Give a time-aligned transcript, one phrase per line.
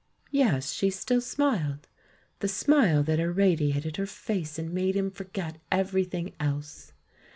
[0.31, 1.87] Yes, she still smiled—
[2.39, 6.91] the smile that irradiated her face and made him forget everything else!